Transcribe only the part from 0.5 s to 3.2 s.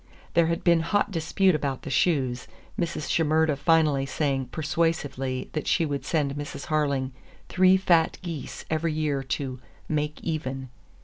been hot dispute about the shoes, Mrs.